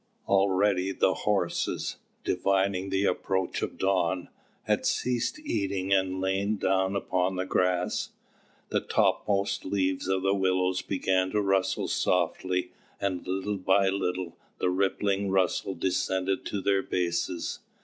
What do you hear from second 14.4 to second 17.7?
the rippling rustle descended to their bases.